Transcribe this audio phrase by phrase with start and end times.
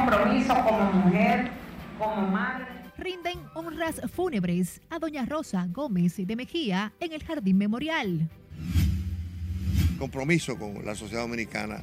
[0.00, 1.50] compromiso como mujer,
[1.98, 2.66] como madre.
[2.96, 8.28] Rinden honras fúnebres a doña Rosa Gómez de Mejía en el Jardín Memorial.
[9.98, 11.82] Compromiso con la sociedad dominicana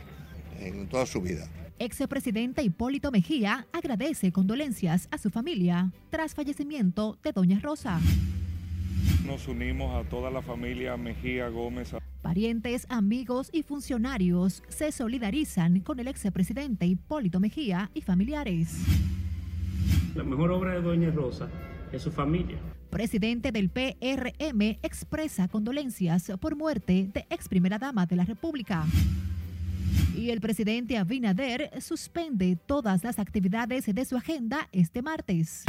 [0.60, 1.48] en toda su vida.
[1.80, 8.00] Ex-presidente Hipólito Mejía agradece condolencias a su familia tras fallecimiento de doña Rosa.
[9.26, 11.94] Nos unimos a toda la familia Mejía Gómez.
[12.28, 18.84] Parientes, amigos y funcionarios se solidarizan con el ex-presidente Hipólito Mejía y familiares.
[20.14, 21.48] La mejor obra de doña Rosa
[21.90, 22.58] es su familia.
[22.90, 28.84] Presidente del PRM expresa condolencias por muerte de ex primera dama de la República.
[30.14, 35.64] Y el presidente Abinader suspende todas las actividades de su agenda este martes.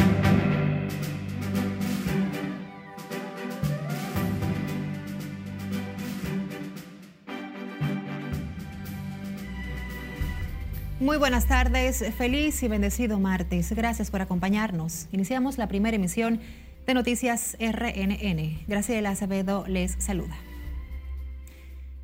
[11.01, 13.71] Muy buenas tardes, feliz y bendecido martes.
[13.73, 15.07] Gracias por acompañarnos.
[15.13, 16.41] Iniciamos la primera emisión
[16.89, 18.65] de Noticias RNN.
[18.67, 20.37] Graciela Acevedo les saluda.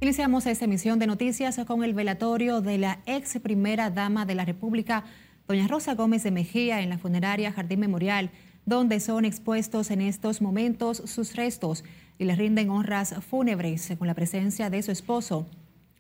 [0.01, 4.45] Iniciamos esta emisión de noticias con el velatorio de la ex primera dama de la
[4.45, 5.03] República,
[5.49, 8.31] doña Rosa Gómez de Mejía, en la funeraria Jardín Memorial,
[8.65, 11.83] donde son expuestos en estos momentos sus restos
[12.17, 15.49] y le rinden honras fúnebres con la presencia de su esposo,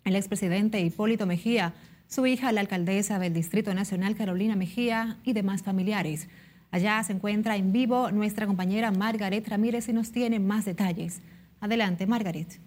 [0.04, 1.74] el expresidente Hipólito Mejía,
[2.08, 6.28] su hija, la alcaldesa del Distrito Nacional, Carolina Mejía, y demás familiares.
[6.70, 11.20] Allá se encuentra en vivo nuestra compañera Margaret Ramírez y nos tiene más detalles.
[11.60, 12.60] Adelante, Margaret.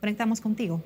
[0.00, 0.82] Conectamos contigo.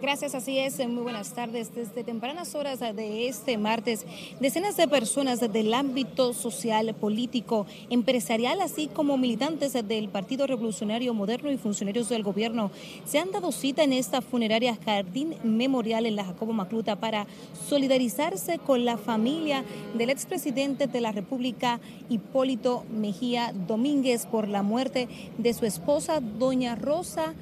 [0.00, 0.78] Gracias, así es.
[0.86, 1.74] Muy buenas tardes.
[1.74, 4.06] Desde tempranas horas de este martes,
[4.38, 11.50] decenas de personas del ámbito social, político, empresarial, así como militantes del Partido Revolucionario Moderno
[11.50, 12.70] y funcionarios del gobierno
[13.06, 17.26] se han dado cita en esta funeraria Jardín Memorial en la Jacobo Macluta para
[17.68, 25.08] solidarizarse con la familia del expresidente de la República, Hipólito Mejía Domínguez, por la muerte
[25.38, 27.34] de su esposa, doña Rosa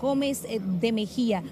[0.00, 0.46] Gómez
[0.80, 1.42] de Mejía.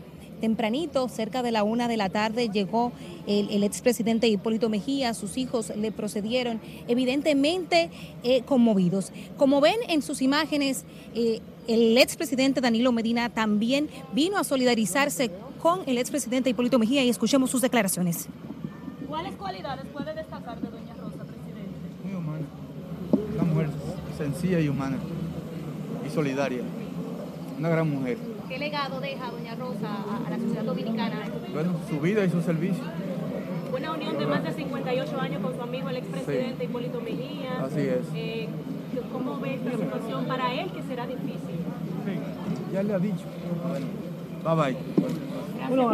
[0.40, 2.92] Tempranito, cerca de la una de la tarde, llegó
[3.26, 7.90] el, expresidente Hipólito Mejía, sus hijos le procedieron, evidentemente
[8.22, 9.12] eh, conmovidos.
[9.36, 15.30] Como ven en sus imágenes, eh, el expresidente Danilo Medina también vino a solidarizarse
[15.60, 18.28] con el expresidente Hipólito Mejía y escuchemos sus declaraciones.
[19.08, 22.04] ¿Cuáles cualidades puede destacar de Doña Rosa, presidente?
[22.04, 22.46] Muy humana,
[23.34, 23.70] una mujer
[24.16, 24.98] sencilla y humana
[26.06, 26.62] y solidaria,
[27.58, 28.35] una gran mujer.
[28.48, 29.88] ¿Qué legado deja Doña Rosa
[30.24, 31.16] a, la sociedad dominicana?
[31.52, 32.84] Bueno, su vida y su servicio.
[33.76, 37.64] Una unión de más de 58 años con su amigo el expresidente Hipólito Mejía.
[37.64, 38.06] Así es.
[38.14, 38.48] Eh,
[39.12, 41.58] ¿Cómo ve esta situación para él que será difícil?
[42.04, 43.24] Sí, ya le ha dicho.
[43.68, 43.86] Bueno,
[44.44, 45.45] bye bye.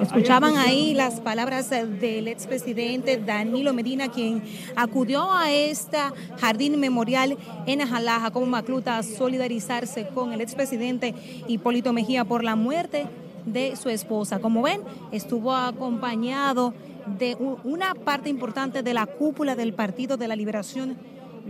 [0.02, 4.42] Escuchaban ahí las palabras del expresidente Danilo Medina, quien
[4.76, 11.14] acudió a esta jardín memorial en Ajalaja como Macluta a solidarizarse con el expresidente
[11.48, 13.06] Hipólito Mejía por la muerte
[13.46, 14.40] de su esposa.
[14.40, 16.74] Como ven, estuvo acompañado
[17.18, 20.98] de una parte importante de la cúpula del Partido de la Liberación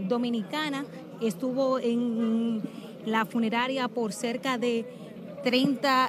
[0.08, 0.84] Dominicana.
[1.20, 2.62] Estuvo en
[3.04, 4.86] la funeraria por cerca de
[5.42, 6.08] 30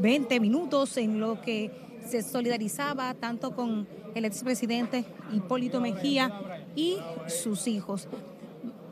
[0.00, 1.70] 20 minutos en lo que
[2.06, 6.32] se solidarizaba tanto con el expresidente Hipólito Mejía
[6.74, 8.08] y sus hijos.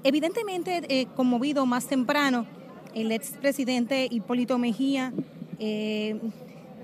[0.03, 2.47] Evidentemente, eh, conmovido más temprano,
[2.95, 5.13] el expresidente Hipólito Mejía
[5.59, 6.19] eh,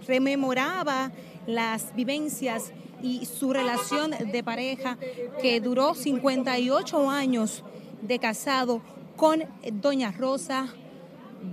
[0.07, 1.13] rememoraba
[1.47, 2.73] las vivencias
[3.03, 4.99] y su relación de pareja
[5.41, 7.65] que duró 58 años
[8.03, 8.83] de casado
[9.17, 9.45] con
[9.81, 10.75] doña Rosa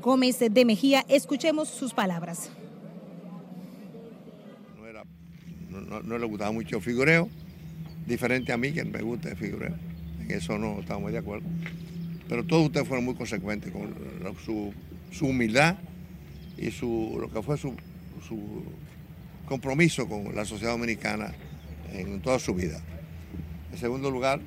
[0.01, 1.05] Gómez de Mejía.
[1.07, 2.49] Escuchemos sus palabras.
[6.03, 7.29] No, le gustaba mucho el figureo,
[8.05, 9.75] diferente a mí que me gusta el figureo.
[10.19, 11.47] En eso no estamos de acuerdo.
[12.28, 13.93] Pero todos ustedes fueron muy consecuentes con
[14.43, 14.73] su,
[15.22, 15.78] humildad
[16.58, 17.75] y su, lo que fue su,
[19.46, 21.34] compromiso con la sociedad dominicana
[21.91, 22.81] en toda su vida.
[23.72, 24.40] En segundo lugar,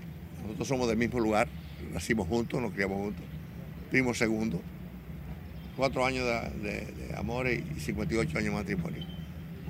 [0.42, 1.48] nosotros somos del mismo lugar,
[1.92, 3.24] nacimos juntos, nos criamos juntos.
[3.90, 4.60] Primo segundo,
[5.76, 9.02] cuatro años de, amor y 58 años de matrimonio.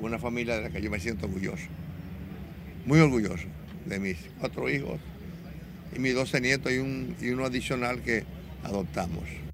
[0.00, 1.67] Una familia de la que yo me siento orgulloso,
[2.85, 3.47] muy orgulloso
[3.87, 5.00] de mis cuatro hijos
[5.94, 8.25] y mis 12 nietos y, un, y uno adicional que
[8.62, 9.45] adoptamos.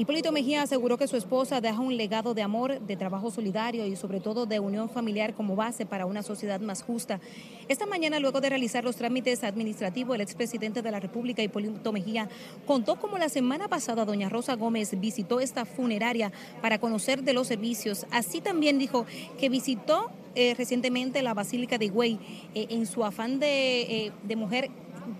[0.00, 3.96] Hipólito Mejía aseguró que su esposa deja un legado de amor, de trabajo solidario y
[3.96, 7.20] sobre todo de unión familiar como base para una sociedad más justa.
[7.68, 12.30] Esta mañana, luego de realizar los trámites administrativos, el expresidente de la República, Hipólito Mejía,
[12.66, 16.32] contó cómo la semana pasada doña Rosa Gómez visitó esta funeraria
[16.62, 18.06] para conocer de los servicios.
[18.10, 19.04] Así también dijo
[19.38, 22.18] que visitó eh, recientemente la Basílica de Higüey
[22.54, 24.70] eh, en su afán de, eh, de mujer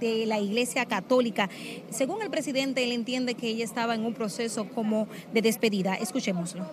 [0.00, 1.48] de la Iglesia Católica.
[1.90, 5.94] Según el presidente, él entiende que ella estaba en un proceso como de despedida.
[5.94, 6.66] Escuchémoslo.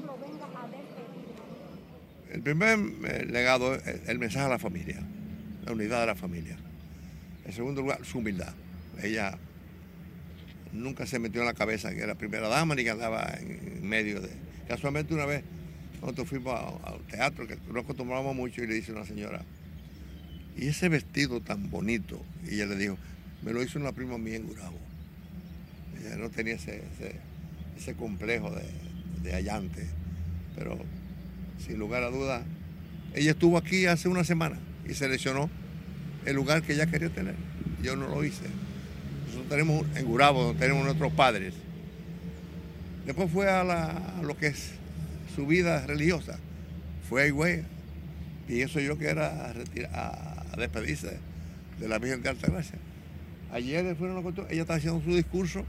[2.32, 5.00] El primer eh, legado es el mensaje a la familia,
[5.66, 6.58] la unidad de la familia.
[7.46, 8.54] En segundo lugar, su humildad.
[9.02, 9.38] Ella
[10.74, 14.22] nunca se metió en la cabeza que era primera dama ni que andaba en medio
[14.22, 14.30] de...
[14.68, 15.44] Casualmente una vez
[16.02, 16.54] nosotros fuimos
[16.84, 19.44] al teatro, que nos acostumbrábamos mucho, y le dice una señora,
[20.58, 22.98] y ese vestido tan bonito, y ella le dijo,
[23.44, 24.80] me lo hizo una prima mía en Gurabo.
[26.00, 26.84] Ella no tenía ese,
[27.78, 28.66] ese, complejo de,
[29.24, 29.86] de allante,
[30.56, 30.78] pero
[31.66, 32.44] sin lugar a dudas,
[33.14, 34.58] ella estuvo aquí hace una semana
[34.88, 35.50] y seleccionó
[36.26, 37.36] el lugar que ella quería tener.
[37.82, 38.44] Yo no lo hice.
[39.28, 41.54] Nosotros tenemos en Gurabo, tenemos nuestros padres.
[43.06, 44.72] Después fue a, la, lo que es
[45.36, 46.38] su vida religiosa.
[47.08, 47.64] Fue a Higüey.
[48.50, 51.18] Y eso yo que era retirar, despedirse
[51.80, 52.78] de la Virgen de Altagracia.
[53.52, 55.66] Ayer fueron los ella estaba haciendo su discurso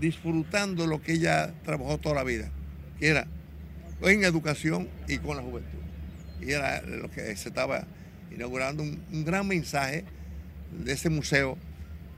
[0.00, 2.50] disfrutando lo que ella trabajó toda la vida,
[2.98, 3.26] que era
[4.02, 5.78] en educación y con la juventud.
[6.40, 7.86] Y era lo que se estaba
[8.34, 10.04] inaugurando un, gran mensaje
[10.84, 11.56] de ese museo,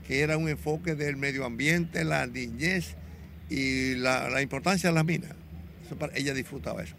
[0.07, 2.95] que era un enfoque del medio ambiente, la niñez
[3.49, 5.31] y la, importancia de las minas.
[6.13, 6.95] Ella disfrutaba eso.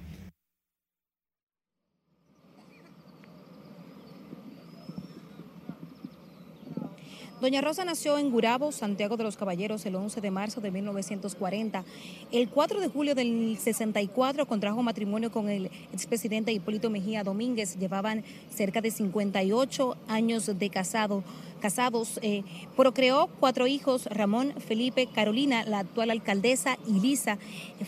[7.40, 11.84] Doña Rosa nació en Gurabo, Santiago de los Caballeros, el 11 de marzo de 1940.
[12.32, 17.78] El 4 de julio del 64 contrajo matrimonio con el expresidente Hipólito Mejía Domínguez.
[17.78, 21.24] Llevaban cerca de 58 años de casado,
[21.62, 22.20] casados.
[22.20, 22.42] Eh,
[22.76, 27.38] procreó cuatro hijos, Ramón, Felipe, Carolina, la actual alcaldesa, y Lisa.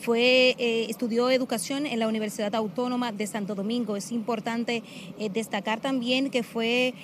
[0.00, 3.98] Fue, eh, estudió educación en la Universidad Autónoma de Santo Domingo.
[3.98, 4.82] Es importante
[5.18, 6.94] eh, destacar también que fue...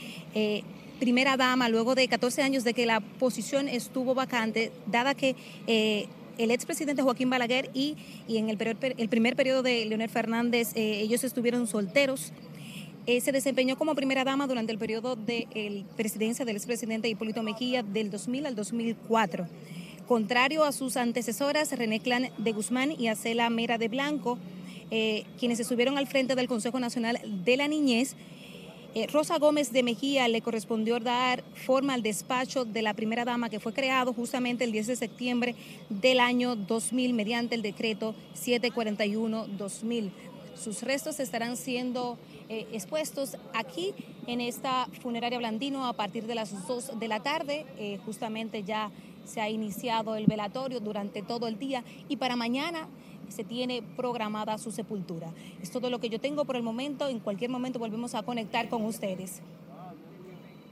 [0.98, 5.36] primera dama luego de 14 años de que la posición estuvo vacante, dada que
[5.66, 6.06] eh,
[6.38, 7.96] el expresidente Joaquín Balaguer y,
[8.28, 12.32] y en el, perio- el primer periodo de Leonel Fernández eh, ellos estuvieron solteros.
[13.06, 17.42] Eh, se desempeñó como primera dama durante el periodo de el presidencia del expresidente Hipólito
[17.42, 19.46] Mejía del 2000 al 2004.
[20.06, 24.38] Contrario a sus antecesoras, René Clan de Guzmán y Acela Mera de Blanco,
[24.90, 28.14] eh, quienes estuvieron al frente del Consejo Nacional de la Niñez,
[28.94, 33.50] eh, Rosa Gómez de Mejía le correspondió dar forma al despacho de la primera dama
[33.50, 35.54] que fue creado justamente el 10 de septiembre
[35.90, 40.10] del año 2000 mediante el decreto 741-2000.
[40.56, 42.18] Sus restos estarán siendo
[42.48, 43.92] eh, expuestos aquí
[44.26, 47.66] en esta funeraria Blandino a partir de las 2 de la tarde.
[47.78, 48.90] Eh, justamente ya
[49.26, 52.88] se ha iniciado el velatorio durante todo el día y para mañana
[53.28, 55.28] se tiene programada su sepultura.
[55.62, 57.08] Es todo lo que yo tengo por el momento.
[57.08, 59.40] En cualquier momento volvemos a conectar con ustedes.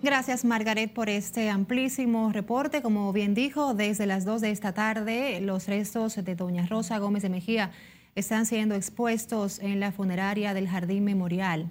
[0.03, 2.83] Gracias, Margaret, por este amplísimo reporte.
[2.83, 7.23] Como bien dijo, desde las 2 de esta tarde, los restos de doña Rosa Gómez
[7.23, 7.73] de Mejía
[8.15, 11.71] están siendo expuestos en la funeraria del Jardín Memorial.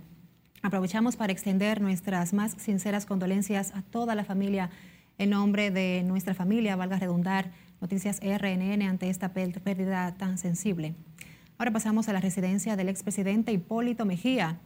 [0.64, 4.72] Aprovechamos para extender nuestras más sinceras condolencias a toda la familia
[5.18, 7.52] en nombre de nuestra familia, valga redundar,
[7.82, 10.96] Noticias RNN ante esta pérdida tan sensible.
[11.58, 14.60] Ahora pasamos a la residencia del expresidente Hipólito Mejía,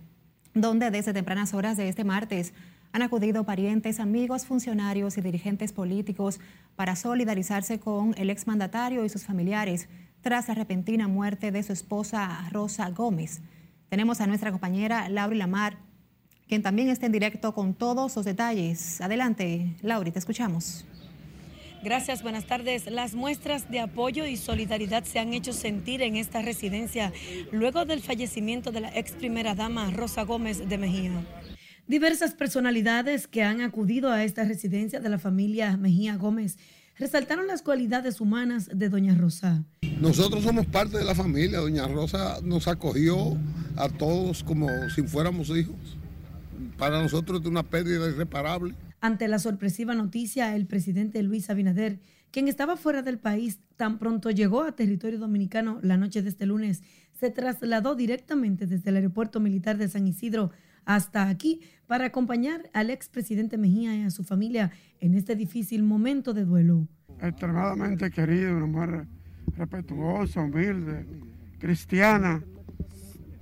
[0.54, 2.54] donde desde tempranas horas de este martes
[2.92, 6.40] han acudido parientes, amigos, funcionarios y dirigentes políticos
[6.76, 9.88] para solidarizarse con el exmandatario y sus familiares
[10.22, 13.42] tras la repentina muerte de su esposa Rosa Gómez.
[13.90, 15.78] Tenemos a nuestra compañera Lauri Lamar,
[16.48, 19.02] quien también está en directo con todos los detalles.
[19.02, 20.86] Adelante, Lauri, te escuchamos.
[21.82, 22.92] Gracias, buenas tardes.
[22.92, 27.14] Las muestras de apoyo y solidaridad se han hecho sentir en esta residencia
[27.54, 31.26] luego del fallecimiento de la ex primera dama Rosa Gómez de Mejía.
[31.88, 36.58] Diversas personalidades que han acudido a esta residencia de la familia Mejía Gómez
[36.98, 39.64] resaltaron las cualidades humanas de doña Rosa.
[40.02, 41.60] Nosotros somos parte de la familia.
[41.60, 43.38] Doña Rosa nos acogió
[43.78, 45.98] a todos como si fuéramos hijos.
[46.78, 48.76] Para nosotros es una pérdida irreparable.
[49.02, 52.00] Ante la sorpresiva noticia, el presidente Luis Abinader,
[52.32, 56.46] quien estaba fuera del país, tan pronto llegó a territorio dominicano la noche de este
[56.46, 60.52] lunes, se trasladó directamente desde el aeropuerto militar de San Isidro
[60.86, 66.34] hasta aquí para acompañar al expresidente Mejía y a su familia en este difícil momento
[66.34, 66.88] de duelo.
[67.22, 69.08] extremadamente querida, una mujer
[69.56, 71.06] respetuosa, humilde,
[71.58, 72.44] cristiana,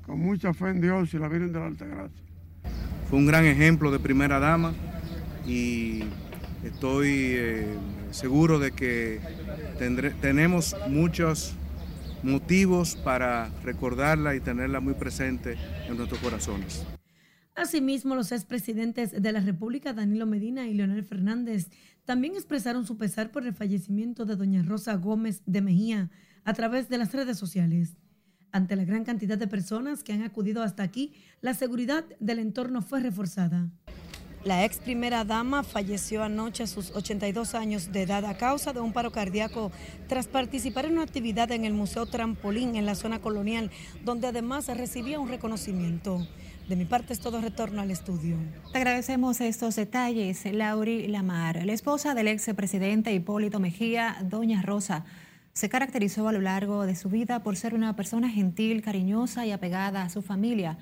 [0.05, 2.23] con mucha fe en Dios y la Virgen de la Altagracia.
[3.09, 4.73] Fue un gran ejemplo de primera dama
[5.47, 6.03] y
[6.63, 7.77] estoy eh,
[8.11, 9.21] seguro de que
[10.21, 11.53] tenemos muchos
[12.23, 16.83] motivos para recordarla y tenerla muy presente en nuestros corazones.
[17.55, 21.69] Asimismo, los expresidentes de la República, Danilo Medina y Leonel Fernández,
[22.05, 26.11] también expresaron su pesar por el fallecimiento de doña Rosa Gómez de Mejía
[26.43, 27.97] a través de las redes sociales.
[28.51, 32.81] Ante la gran cantidad de personas que han acudido hasta aquí, la seguridad del entorno
[32.81, 33.69] fue reforzada.
[34.47, 38.79] La ex primera dama falleció anoche a sus 82 años de edad a causa de
[38.79, 39.73] un paro cardíaco
[40.07, 43.71] tras participar en una actividad en el Museo Trampolín en la zona colonial,
[44.05, 46.25] donde además recibía un reconocimiento.
[46.69, 48.37] De mi parte es todo retorno al estudio.
[48.71, 55.03] Te agradecemos estos detalles, Lauri Lamar, la esposa del ex presidente Hipólito Mejía, doña Rosa.
[55.51, 59.51] Se caracterizó a lo largo de su vida por ser una persona gentil, cariñosa y
[59.51, 60.77] apegada a su familia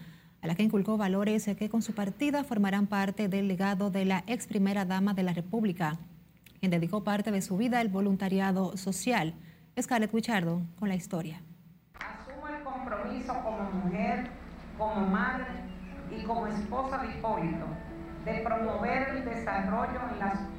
[0.45, 4.23] a la que inculcó valores que con su partida formarán parte del legado de la
[4.27, 5.97] ex primera dama de la República,
[6.59, 9.33] quien dedicó parte de su vida al voluntariado social.
[9.81, 11.41] Scarlett Wichardo con la historia.
[11.95, 14.29] Asumo el compromiso como mujer,
[14.77, 15.47] como madre
[16.15, 17.65] y como esposa de Hipólito
[18.23, 19.99] de promover el desarrollo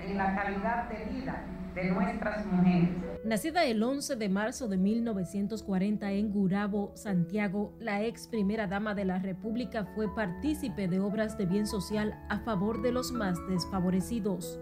[0.02, 1.44] en, en la calidad de vida
[1.76, 2.88] de nuestras mujeres.
[3.24, 9.04] Nacida el 11 de marzo de 1940 en Gurabo, Santiago, la ex primera dama de
[9.04, 14.58] la República fue partícipe de obras de bien social a favor de los más desfavorecidos.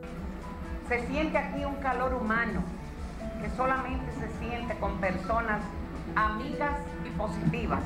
[0.89, 2.65] Se siente aquí un calor humano
[3.41, 5.63] que solamente se siente con personas
[6.17, 7.83] amigas y positivas.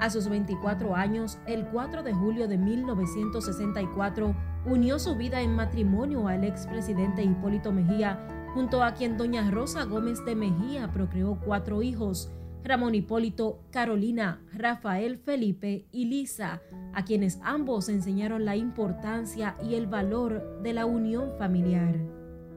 [0.00, 4.34] A sus 24 años, el 4 de julio de 1964,
[4.66, 8.18] unió su vida en matrimonio al expresidente Hipólito Mejía
[8.54, 12.30] junto a quien doña Rosa Gómez de Mejía procreó cuatro hijos,
[12.64, 16.62] Ramón Hipólito, Carolina, Rafael Felipe y Lisa,
[16.94, 21.96] a quienes ambos enseñaron la importancia y el valor de la unión familiar.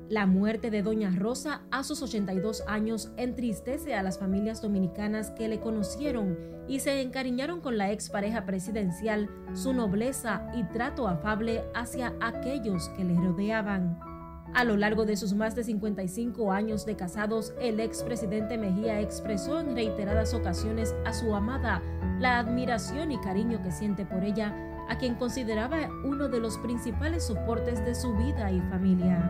[0.08, 5.48] La muerte de Doña Rosa a sus 82 años entristece a las familias dominicanas que
[5.48, 6.38] le conocieron
[6.68, 13.04] y se encariñaron con la expareja presidencial, su nobleza y trato afable hacia aquellos que
[13.04, 14.14] le rodeaban.
[14.56, 19.60] A lo largo de sus más de 55 años de casados, el expresidente Mejía expresó
[19.60, 21.82] en reiteradas ocasiones a su amada
[22.22, 24.56] la admiración y cariño que siente por ella,
[24.88, 29.30] a quien consideraba uno de los principales soportes de su vida y familia.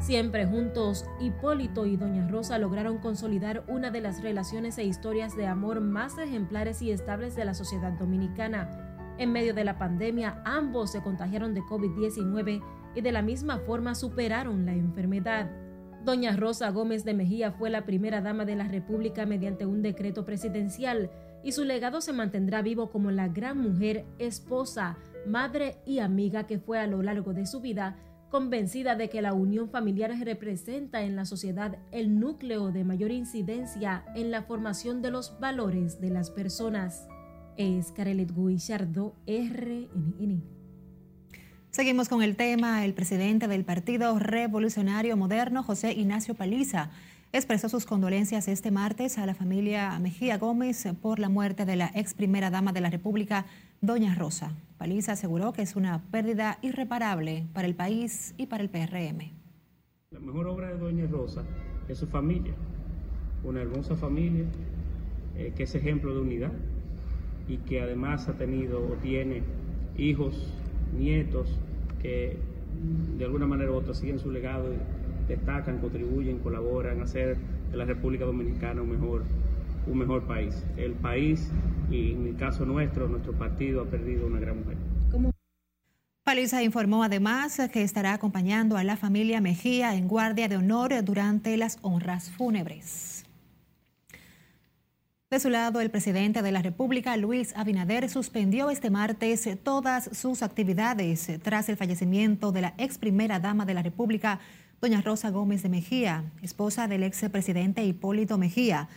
[0.00, 5.48] Siempre juntos, Hipólito y Doña Rosa lograron consolidar una de las relaciones e historias de
[5.48, 8.83] amor más ejemplares y estables de la sociedad dominicana
[9.18, 12.62] en medio de la pandemia, ambos se contagiaron de COVID-19
[12.94, 15.50] y de la misma forma superaron la enfermedad.
[16.04, 20.24] Doña Rosa Gómez de Mejía fue la primera dama de la República mediante un decreto
[20.24, 21.10] presidencial
[21.42, 26.58] y su legado se mantendrá vivo como la gran mujer, esposa, madre y amiga que
[26.58, 27.96] fue a lo largo de su vida,
[28.30, 34.04] convencida de que la unión familiar representa en la sociedad el núcleo de mayor incidencia
[34.14, 37.06] en la formación de los valores de las personas
[37.56, 40.42] es Carelet Guillardo, RNN.
[41.70, 42.84] Seguimos con el tema.
[42.84, 46.90] El presidente del Partido Revolucionario Moderno, José Ignacio Paliza,
[47.32, 51.90] expresó sus condolencias este martes a la familia Mejía Gómez por la muerte de la
[51.94, 53.46] ex primera dama de la República,
[53.80, 54.52] Doña Rosa.
[54.78, 59.32] Paliza aseguró que es una pérdida irreparable para el país y para el PRM.
[60.12, 61.42] La mejor obra de Doña Rosa
[61.88, 62.54] es su familia,
[63.42, 64.44] una hermosa familia
[65.36, 66.52] eh, que es ejemplo de unidad,
[67.48, 69.42] y que además ha tenido o tiene
[69.96, 70.52] hijos,
[70.96, 71.48] nietos
[72.00, 72.36] que
[73.18, 77.36] de alguna manera u otra siguen su legado y destacan, contribuyen, colaboran a hacer
[77.70, 79.24] de la República Dominicana un mejor,
[79.86, 80.64] un mejor país.
[80.76, 81.50] El país
[81.90, 84.76] y en el caso nuestro, nuestro partido ha perdido una gran mujer.
[86.24, 91.54] Paliza informó además que estará acompañando a la familia Mejía en guardia de honor durante
[91.58, 93.23] las honras fúnebres.
[95.30, 100.42] De su lado, el presidente de la República, Luis Abinader, suspendió este martes todas sus
[100.42, 104.38] actividades tras el fallecimiento de la ex primera dama de la República,
[104.80, 108.88] doña Rosa Gómez de Mejía, esposa del ex presidente Hipólito Mejía.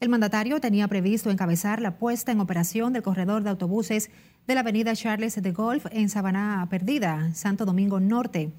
[0.00, 4.10] El mandatario tenía previsto encabezar la puesta en operación del corredor de autobuses
[4.46, 8.52] de la avenida Charles de Golf en Sabana Perdida, Santo Domingo Norte.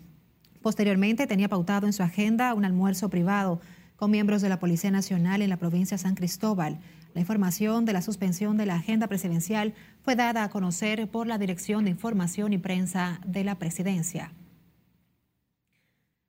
[0.64, 3.62] Posteriormente tenía pautado en su agenda un almuerzo privado
[3.98, 6.80] con miembros de la Policía Nacional en la provincia San Cristóbal.
[7.18, 11.40] La información de la suspensión de la agenda presidencial fue dada a conocer por la
[11.40, 14.34] Dirección de Información y Prensa de la Presidencia.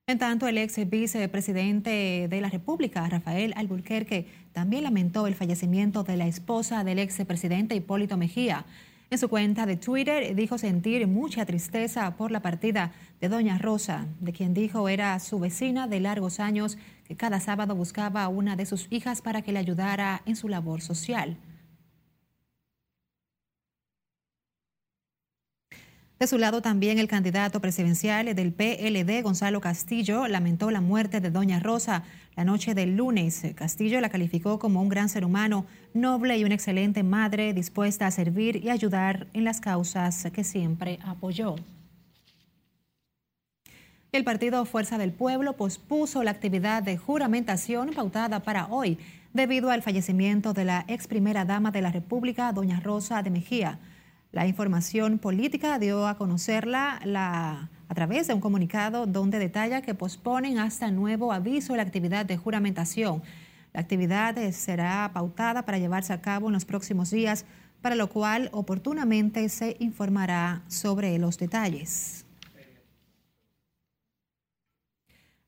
[0.06, 6.16] En tanto, el ex vicepresidente de la República, Rafael Alburquerque, también lamentó el fallecimiento de
[6.16, 8.64] la esposa del ex presidente Hipólito Mejía.
[9.10, 14.06] En su cuenta de Twitter dijo sentir mucha tristeza por la partida de doña Rosa,
[14.20, 18.54] de quien dijo era su vecina de largos años, que cada sábado buscaba a una
[18.54, 21.38] de sus hijas para que le ayudara en su labor social.
[26.18, 31.30] De su lado también el candidato presidencial del PLD, Gonzalo Castillo, lamentó la muerte de
[31.30, 32.02] Doña Rosa
[32.34, 33.46] la noche del lunes.
[33.54, 38.10] Castillo la calificó como un gran ser humano, noble y una excelente madre dispuesta a
[38.10, 41.54] servir y ayudar en las causas que siempre apoyó.
[44.10, 48.98] El partido Fuerza del Pueblo pospuso la actividad de juramentación pautada para hoy
[49.32, 53.78] debido al fallecimiento de la ex primera dama de la República, Doña Rosa de Mejía.
[54.30, 57.00] La información política dio a conocerla
[57.88, 62.36] a través de un comunicado donde detalla que posponen hasta nuevo aviso la actividad de
[62.36, 63.22] juramentación.
[63.72, 67.46] La actividad será pautada para llevarse a cabo en los próximos días,
[67.80, 72.26] para lo cual oportunamente se informará sobre los detalles.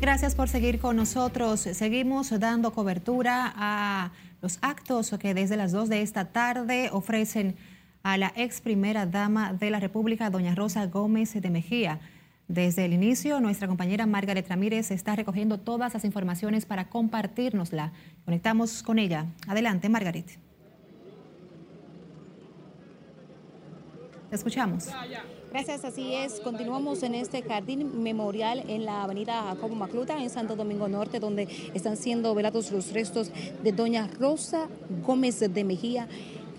[0.06, 1.62] Gracias por seguir con nosotros.
[1.62, 7.56] Seguimos dando cobertura a los actos que desde las 2 de esta tarde ofrecen
[8.04, 12.02] a la ex primera dama de la República, doña Rosa Gómez de Mejía.
[12.48, 17.91] Desde el inicio, nuestra compañera Margaret Ramírez está recogiendo todas las informaciones para compartirnosla.
[18.26, 19.26] Conectamos con ella.
[19.48, 20.38] Adelante, Margaret.
[24.30, 24.88] Te escuchamos.
[25.56, 26.41] Gracias, así es.
[26.41, 31.48] Continuamos en este jardín memorial en la avenida Jacobo Macluta, en Santo Domingo Norte, donde
[31.74, 33.32] están siendo velados los restos
[33.63, 34.68] de doña Rosa
[35.06, 36.10] Gómez de Mejía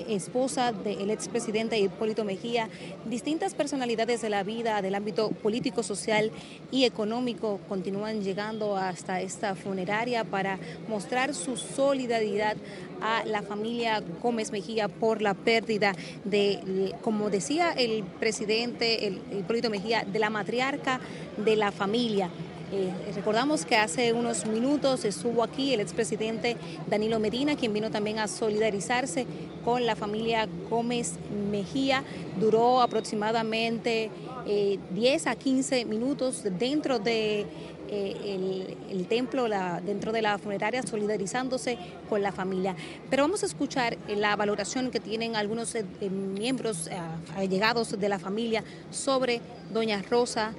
[0.08, 2.68] esposa del expresidente Hipólito Mejía,
[3.04, 6.30] distintas personalidades de la vida, del ámbito político, social
[6.70, 12.56] y económico continúan llegando hasta esta funeraria para mostrar su solidaridad
[13.00, 19.70] a la familia Gómez Mejía por la pérdida de, como decía el presidente el Hipólito
[19.70, 21.00] Mejía, de la matriarca
[21.36, 22.30] de la familia.
[22.72, 26.56] Eh, recordamos que hace unos minutos estuvo aquí el expresidente
[26.88, 29.24] Danilo Medina, quien vino también a solidarizarse
[29.66, 31.14] con la familia Gómez
[31.50, 32.04] Mejía.
[32.38, 34.10] Duró aproximadamente
[34.46, 37.40] 10 eh, a 15 minutos dentro de
[37.88, 39.48] eh, el, templo,
[39.84, 42.76] dentro de la funeraria, solidarizándose con la familia.
[43.10, 45.76] Pero vamos a escuchar la valoración que tienen algunos
[46.10, 46.88] miembros
[47.34, 49.40] allegados de la familia sobre
[49.72, 50.52] doña Rosa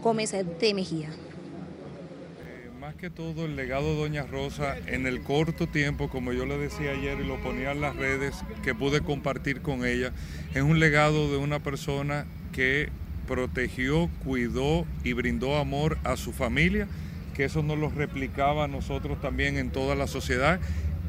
[0.00, 1.10] Gómez de Mejía
[2.88, 6.56] más que todo el legado de Doña Rosa en el corto tiempo, como yo le
[6.56, 10.10] decía ayer y lo ponía en las redes, que pude compartir con ella,
[10.54, 12.88] es un legado de una persona que
[13.26, 16.88] protegió, cuidó y brindó amor a su familia,
[17.34, 20.58] que eso nos lo replicaba a nosotros también en toda la sociedad,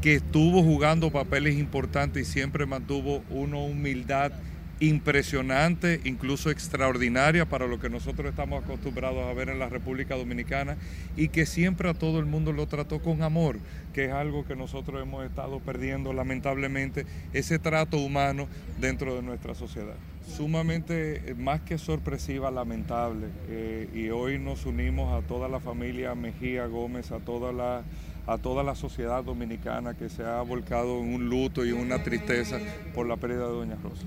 [0.02, 4.34] que estuvo jugando papeles importantes y siempre mantuvo una humildad
[4.80, 10.78] impresionante, incluso extraordinaria para lo que nosotros estamos acostumbrados a ver en la República Dominicana
[11.18, 13.58] y que siempre a todo el mundo lo trató con amor,
[13.94, 18.48] que es algo que nosotros hemos estado perdiendo lamentablemente, ese trato humano
[18.80, 19.96] dentro de nuestra sociedad.
[20.38, 23.28] Sumamente, eh, más que sorpresiva, lamentable.
[23.50, 27.84] Eh, y hoy nos unimos a toda la familia Mejía Gómez, a toda la
[28.28, 32.60] a toda la sociedad dominicana que se ha volcado en un luto y una tristeza
[32.94, 34.06] por la pérdida de Doña Rosa.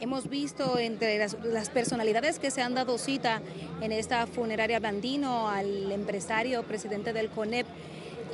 [0.00, 3.42] Hemos visto entre las, personalidades que se han dado cita
[3.80, 7.66] en esta funeraria Blandino al empresario, presidente del CONEP,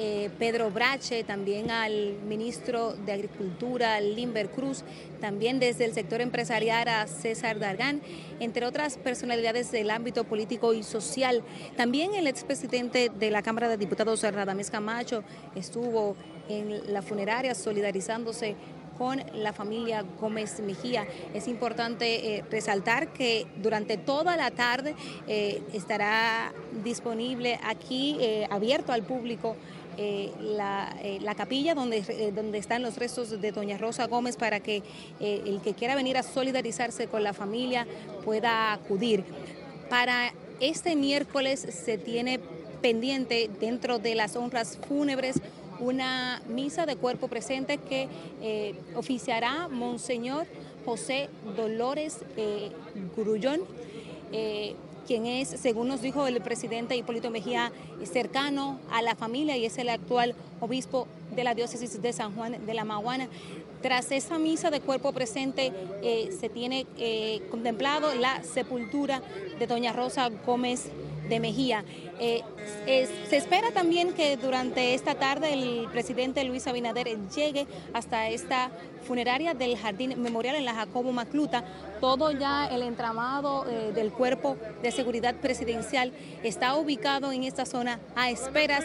[0.00, 4.84] eh, Pedro Brache, también al ministro de Agricultura, Limber Cruz,
[5.20, 8.00] también desde el sector empresarial a César Dargán,
[8.38, 11.42] entre otras personalidades del ámbito político y social.
[11.76, 15.24] También el expresidente de la Cámara de Diputados, Radamés Camacho,
[15.56, 16.14] estuvo
[16.48, 18.54] en la funeraria solidarizándose
[18.98, 21.06] con la familia Gómez Mejía.
[21.32, 24.94] Es importante eh, resaltar que durante toda la tarde
[25.26, 29.56] eh, estará disponible aquí, eh, abierto al público,
[30.00, 34.36] eh, la, eh, la, capilla donde, eh, donde están los restos de doña Rosa Gómez
[34.36, 34.84] para que
[35.18, 37.84] el que quiera venir a solidarizarse con la familia
[38.24, 39.24] pueda acudir.
[39.90, 42.38] Para este miércoles se tiene
[42.80, 45.40] pendiente dentro de las honras fúnebres
[45.80, 48.08] una misa de cuerpo presente que
[48.94, 50.46] oficiará Monseñor
[50.84, 52.18] José Dolores
[53.16, 53.60] Grullón
[55.08, 57.72] quien es, según nos dijo el presidente Hipólito Mejía,
[58.04, 62.66] cercano a la familia y es el actual obispo de la diócesis de San Juan
[62.66, 63.26] de la Maguana.
[63.80, 69.22] Tras esa misa de cuerpo presente eh, se tiene eh, contemplado la sepultura
[69.58, 70.90] de doña Rosa Gómez
[71.28, 71.84] de Mejía.
[72.20, 72.42] Eh,
[73.28, 78.70] se espera también que durante esta tarde el presidente Luis Abinader llegue hasta esta
[79.06, 81.64] funeraria del Jardín Memorial en la Jacobo Macluta.
[82.00, 86.12] Todo ya el entramado eh, del cuerpo de seguridad presidencial
[86.42, 88.84] está ubicado en esta zona a esperas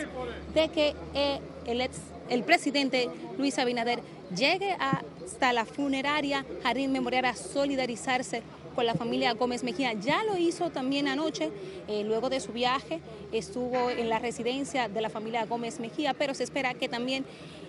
[0.53, 1.89] de que eh, el,
[2.29, 3.99] el presidente Luis Abinader
[4.35, 9.93] llegue hasta la funeraria Jardín Memorial a solidarizarse con la familia Gómez Mejía.
[9.93, 11.51] Ya lo hizo también anoche,
[11.87, 16.33] eh, luego de su viaje, estuvo en la residencia de la familia Gómez Mejía, pero
[16.33, 17.25] se espera que también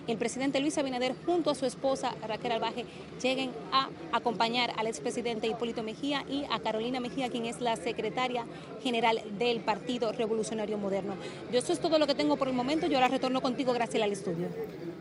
[0.07, 2.85] el presidente Luis Abinader junto a su esposa Raquel Albaje
[3.21, 8.45] lleguen a acompañar al expresidente Hipólito Mejía y a Carolina Mejía, quien es la secretaria
[8.83, 11.15] general del Partido Revolucionario Moderno.
[11.51, 12.85] Yo eso es todo lo que tengo por el momento.
[12.85, 14.47] Yo ahora retorno contigo, Graciela, al estudio.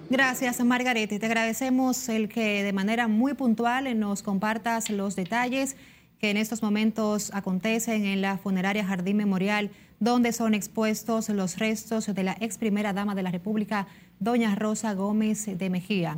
[0.09, 1.19] Gracias, Margarete.
[1.19, 5.77] Te agradecemos el que de manera muy puntual nos compartas los detalles
[6.25, 12.07] que en estos momentos acontecen en la funeraria Jardín Memorial, donde son expuestos los restos
[12.07, 13.89] de la ex primera dama de la República,
[14.21, 16.17] doña Rosa Gómez de Mejía.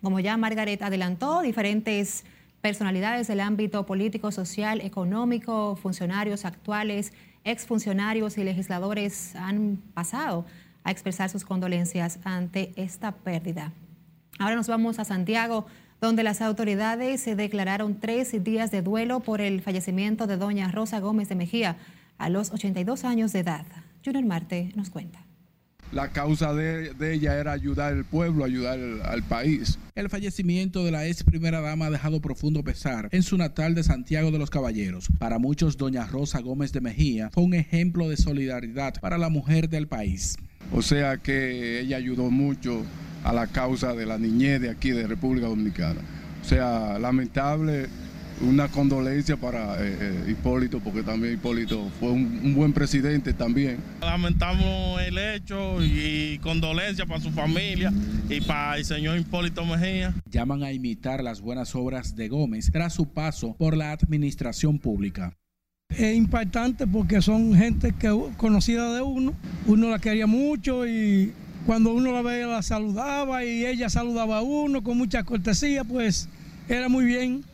[0.00, 2.24] Como ya Margaret adelantó, diferentes
[2.60, 10.44] personalidades del ámbito político, social, económico, funcionarios actuales, exfuncionarios y legisladores han pasado
[10.84, 13.72] a expresar sus condolencias ante esta pérdida.
[14.38, 15.66] Ahora nos vamos a Santiago
[16.02, 20.98] donde las autoridades se declararon tres días de duelo por el fallecimiento de doña Rosa
[20.98, 21.76] Gómez de Mejía
[22.18, 23.64] a los 82 años de edad.
[24.04, 25.24] Junior Marte nos cuenta.
[25.92, 29.78] La causa de, ella era ayudar al pueblo, ayudar al país.
[29.94, 33.84] El fallecimiento de la ex primera dama ha dejado profundo pesar en su natal de
[33.84, 35.06] Santiago de los Caballeros.
[35.20, 39.68] Para muchos, doña Rosa Gómez de Mejía fue un ejemplo de solidaridad para la mujer
[39.68, 40.36] del país.
[40.72, 42.84] O sea que ella ayudó mucho
[43.24, 46.00] a la causa de la niñez de aquí de República Dominicana.
[46.42, 47.88] O sea, lamentable,
[48.42, 53.78] una condolencia para eh, eh, Hipólito, porque también Hipólito fue un, buen presidente también.
[54.00, 57.92] Lamentamos el hecho y condolencia para su familia
[58.28, 60.14] y para el señor Hipólito Mejía.
[60.28, 65.36] Llaman a imitar las buenas obras de Gómez tras su paso por la administración pública.
[65.88, 69.34] Es impactante porque son gente que conocida de uno,
[69.66, 71.32] uno la quería mucho y
[71.66, 76.28] cuando uno la veía la saludaba y ella saludaba a uno con mucha cortesía, pues
[76.68, 77.44] era muy bien,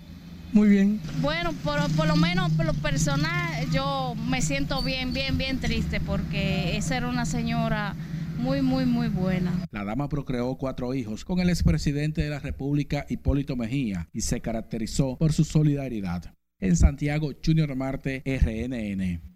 [0.53, 1.01] muy bien.
[1.21, 6.77] Bueno, por, lo menos por lo personal yo me siento bien, bien, bien triste porque
[6.77, 7.95] esa era una señora
[8.39, 9.53] muy, muy, muy buena.
[9.73, 14.41] La dama procreó cuatro hijos con el expresidente de la República, Hipólito Mejía, y se
[14.41, 16.35] caracterizó por su solidaridad.
[16.61, 19.28] En Santiago, Junior Marte, RNN.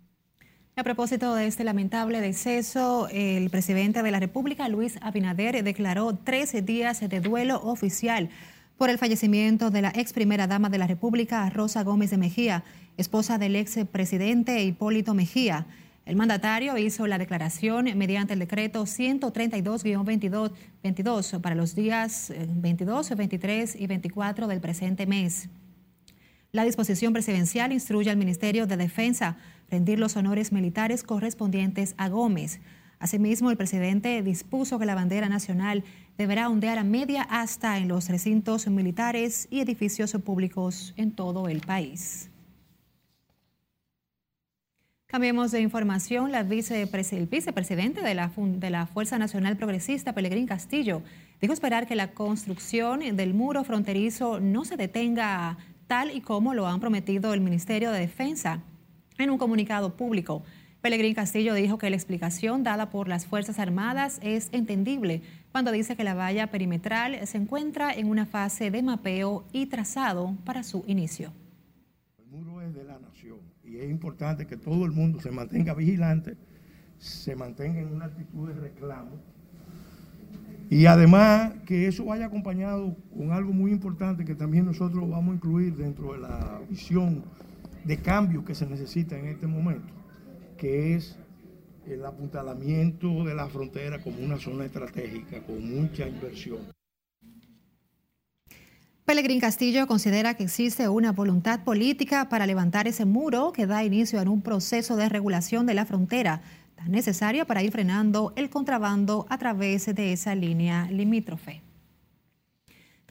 [0.75, 6.63] A propósito de este lamentable deceso, el presidente de la República, Luis Abinader, declaró 13
[6.63, 8.31] días de duelo oficial
[8.79, 12.65] por el fallecimiento de la ex primera dama de la República, Rosa Gómez de Mejía,
[12.97, 15.67] esposa del ex presidente Hipólito Mejía.
[16.07, 23.77] El mandatario hizo la declaración mediante el decreto 132-22 para los días 22, eh, 23
[23.79, 25.51] y 24 del presente mes.
[26.51, 29.37] La disposición presidencial instruye al Ministerio de Defensa
[29.73, 32.61] rendir los honores militares correspondientes a Gómez.
[32.99, 35.83] Asimismo, el presidente dispuso que la bandera nacional
[36.19, 41.63] deberá ondear a media asta en los recintos militares y edificios públicos en todo el
[41.63, 42.29] país.
[45.07, 46.31] Cambiemos de información.
[46.33, 51.03] La el vicepresidente de la, de la Fuerza Nacional Progresista, Pelegrín Castillo,
[51.41, 55.57] dijo esperar que la construcción del muro fronterizo no se detenga
[55.87, 58.63] tal y como lo han prometido el Ministerio de Defensa
[59.19, 60.43] en un comunicado público.
[60.81, 65.23] Pelegrín Castillo dijo que la explicación dada por las Fuerzas Armadas es entendible
[65.53, 70.37] cuando dice que la valla perimetral se encuentra en una fase de mapeo y trazado
[70.45, 71.33] para su inicio.
[72.19, 75.73] El muro es de la nación y es importante que todo el mundo se mantenga
[75.75, 76.37] vigilante,
[76.99, 79.33] se mantenga en una actitud de reclamo
[80.73, 85.35] y además que eso vaya acompañado con algo muy importante que también nosotros vamos a
[85.35, 87.23] incluir dentro de la visión
[87.85, 89.93] de cambio que se necesita en este momento
[90.63, 91.17] que es
[91.89, 96.61] el apuntalamiento de la frontera como una zona estratégica con mucha inversión.
[99.05, 104.21] Pelegrín Castillo considera que existe una voluntad política para levantar ese muro que da inicio
[104.21, 106.43] a un proceso de regulación de la frontera
[106.77, 111.63] tan necesaria para ir frenando el contrabando a través de esa línea limítrofe.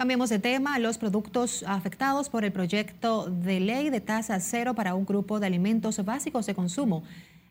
[0.02, 0.80] Cambiemos de tema.
[0.80, 5.46] Los productos afectados por el proyecto de ley de tasa cero para un grupo de
[5.46, 7.04] alimentos básicos de consumo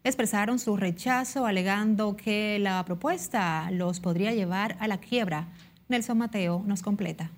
[0.03, 5.47] expresaron su rechazo alegando que la propuesta los podría llevar a la quiebra.
[5.89, 7.31] Nelson Mateo nos completa.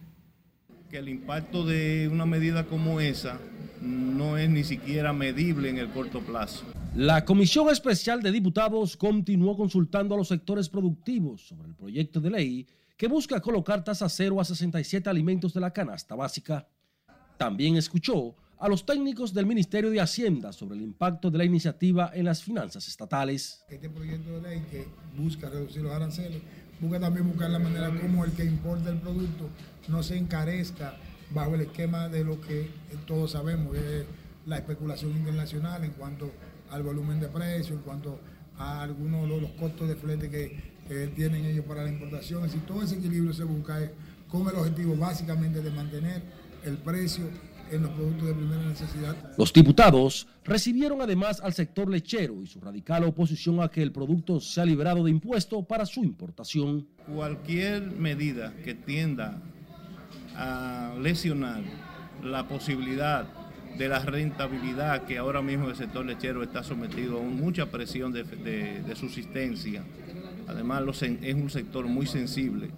[0.90, 3.38] Que el impacto de una medida como esa
[3.82, 6.64] no es ni siquiera medible en el corto plazo.
[6.94, 12.30] La Comisión Especial de Diputados continuó consultando a los sectores productivos sobre el proyecto de
[12.30, 12.66] ley
[13.02, 16.68] que busca colocar tasa cero a 67 alimentos de la canasta básica.
[17.36, 22.12] También escuchó a los técnicos del Ministerio de Hacienda sobre el impacto de la iniciativa
[22.14, 23.64] en las finanzas estatales.
[23.68, 24.86] Este proyecto de ley que
[25.20, 26.42] busca reducir los aranceles,
[26.80, 29.48] busca también buscar la manera como el que importa el producto
[29.88, 30.94] no se encarezca
[31.30, 32.70] bajo el esquema de lo que
[33.04, 34.06] todos sabemos, es
[34.46, 36.30] la especulación internacional en cuanto
[36.70, 38.20] al volumen de precio, en cuanto
[38.58, 40.71] a algunos de los costos de flete que,
[41.14, 42.44] tienen ellos para la importación.
[42.44, 43.78] Es todo ese equilibrio se busca
[44.28, 46.22] con el objetivo básicamente de mantener
[46.64, 47.24] el precio
[47.70, 49.16] en los productos de primera necesidad.
[49.38, 54.40] Los diputados recibieron además al sector lechero y su radical oposición a que el producto
[54.40, 56.86] sea liberado de impuesto para su importación.
[57.06, 59.40] Cualquier medida que tienda
[60.36, 61.62] a lesionar
[62.22, 63.26] la posibilidad
[63.78, 68.22] de la rentabilidad que ahora mismo el sector lechero está sometido a mucha presión de,
[68.22, 69.82] de subsistencia.
[70.46, 72.70] Además es un sector muy sensible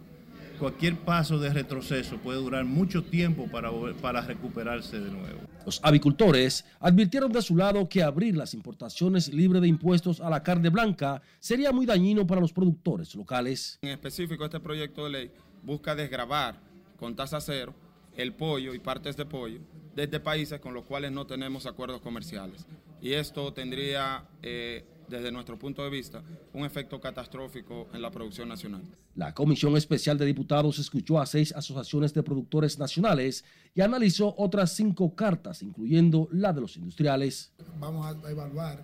[0.58, 5.40] cualquier paso de retroceso puede durar mucho tiempo para, para recuperarse de nuevo.
[5.64, 10.42] Los avicultores advirtieron de su lado que abrir las importaciones libre de impuestos a la
[10.42, 13.78] carne blanca sería muy dañino para los productores locales.
[13.82, 15.30] En específico, este proyecto de ley
[15.62, 16.58] busca desgravar
[16.98, 17.74] con tasa cero
[18.16, 19.60] el pollo y partes de pollo
[19.94, 22.66] desde países con los cuales no tenemos acuerdos comerciales.
[23.00, 28.48] Y esto tendría eh, desde nuestro punto de vista, un efecto catastrófico en la producción
[28.48, 28.82] nacional.
[29.14, 34.74] La Comisión Especial de Diputados escuchó a seis asociaciones de productores nacionales y analizó otras
[34.74, 37.52] cinco cartas, incluyendo la de los industriales.
[37.78, 38.82] Vamos a evaluar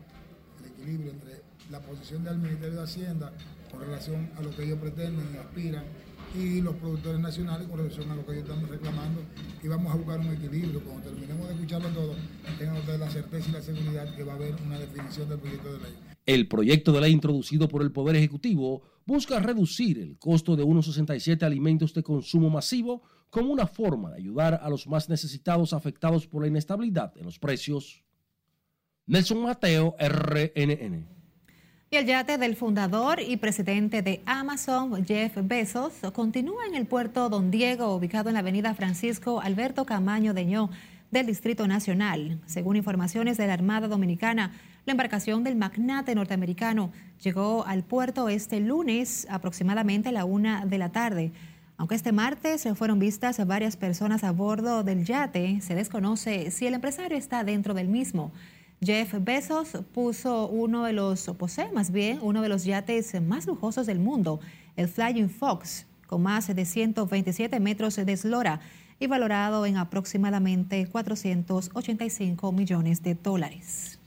[0.61, 3.33] el equilibrio entre la posición del Ministerio de Hacienda
[3.71, 5.85] con relación a lo que ellos pretenden y aspiran
[6.35, 9.23] y los productores nacionales con relación a lo que ellos están reclamando
[9.63, 10.81] y vamos a buscar un equilibrio.
[10.85, 12.15] Cuando terminemos de escucharlo todo,
[12.59, 15.73] tengan ustedes la certeza y la seguridad que va a haber una definición del proyecto
[15.73, 16.10] de ley.
[16.27, 20.87] El proyecto de ley introducido por el Poder Ejecutivo busca reducir el costo de unos
[20.87, 26.27] 67 alimentos de consumo masivo como una forma de ayudar a los más necesitados afectados
[26.27, 28.05] por la inestabilidad en los precios.
[29.07, 31.21] Nelson Mateo, RNN.
[31.93, 37.29] Y el yate del fundador y presidente de Amazon, Jeff Bezos, continúa en el puerto
[37.29, 40.71] Don Diego, ubicado en la avenida Francisco Alberto Camaño Deñó
[41.11, 42.41] del Distrito Nacional.
[42.47, 44.53] Según informaciones de la Armada Dominicana,
[44.87, 46.91] la embarcación del magnate norteamericano
[47.23, 51.33] llegó al puerto este lunes aproximadamente a la una de la tarde.
[51.77, 56.75] Aunque este martes fueron vistas varias personas a bordo del yate, se desconoce si el
[56.75, 58.33] empresario está dentro del mismo.
[58.83, 63.87] Jeff Bezos puso uno de los, posee más bien, uno de los yates más lujosos
[63.87, 64.41] del mundo,
[64.77, 68.61] el Flying Fox, con más de 127 metros de eslora
[69.01, 74.01] y valorado en aproximadamente 485 millones de dólares.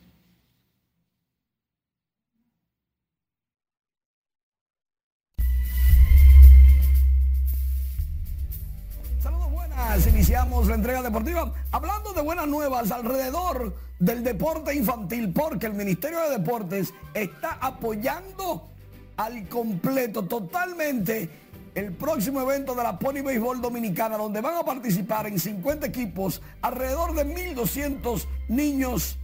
[10.07, 16.19] iniciamos la entrega deportiva hablando de buenas nuevas alrededor del deporte infantil, porque el Ministerio
[16.21, 18.69] de Deportes está apoyando
[19.17, 21.29] al completo, totalmente,
[21.75, 26.41] el próximo evento de la Pony Baseball Dominicana, donde van a participar en 50 equipos
[26.61, 29.17] alrededor de 1.200 niños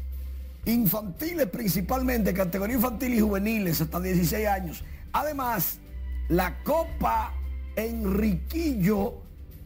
[0.65, 4.83] infantiles, principalmente, categoría infantil y juveniles, hasta 16 años.
[5.11, 5.79] Además,
[6.27, 7.33] la Copa
[7.75, 9.15] Enriquillo,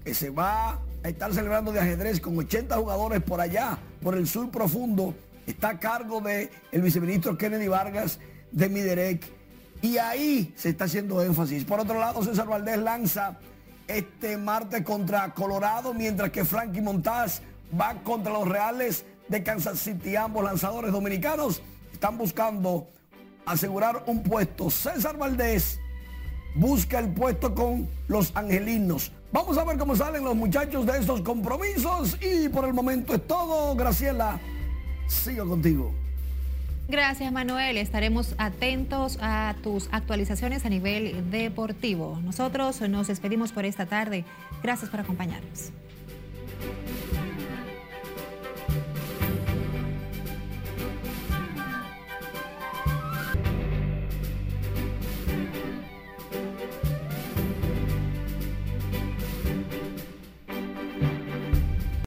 [0.04, 4.28] que se va a estar celebrando de ajedrez con 80 jugadores por allá, por el
[4.28, 5.14] sur profundo.
[5.48, 8.20] Está a cargo del el viceministro Kennedy Vargas
[8.52, 9.43] de Miderec.
[9.84, 11.66] Y ahí se está haciendo énfasis.
[11.66, 13.38] Por otro lado, César Valdés lanza
[13.86, 17.42] este martes contra Colorado, mientras que Frankie Montaz
[17.78, 20.16] va contra los Reales de Kansas City.
[20.16, 22.88] Ambos lanzadores dominicanos están buscando
[23.46, 24.70] asegurar un puesto.
[24.70, 25.82] César Valdés
[26.56, 29.12] busca el puesto con los angelinos.
[29.34, 33.28] Vamos a ver cómo salen los muchachos de estos compromisos y por el momento es
[33.28, 33.76] todo.
[33.76, 34.40] Graciela,
[35.08, 36.03] sigo contigo.
[36.88, 42.20] Gracias Manuel, estaremos atentos a tus actualizaciones a nivel deportivo.
[42.24, 44.26] Nosotros nos despedimos por esta tarde.
[44.62, 45.72] Gracias por acompañarnos.